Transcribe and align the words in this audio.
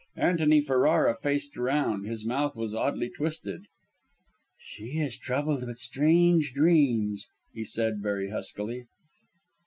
Antony 0.17 0.61
Ferrara 0.61 1.15
faced 1.15 1.55
around; 1.55 2.05
his 2.07 2.25
mouth 2.25 2.55
was 2.55 2.73
oddly 2.73 3.07
twisted. 3.07 3.67
"She 4.57 4.97
is 4.97 5.15
troubled 5.15 5.63
with 5.63 5.77
strange 5.77 6.53
dreams," 6.55 7.27
he 7.53 7.63
said, 7.63 8.01
very 8.01 8.31
huskily. 8.31 8.87